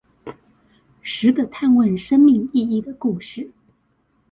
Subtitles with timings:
[1.03, 3.51] 十個探問生命意義的故事